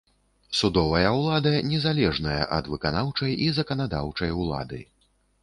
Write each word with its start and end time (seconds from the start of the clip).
Судовая 0.59 1.09
ўлада 1.17 1.51
незалежная 1.73 2.39
ад 2.57 2.71
выканаўчай 2.75 3.37
і 3.45 3.53
заканадаўчай 3.61 4.37
улады. 4.47 4.83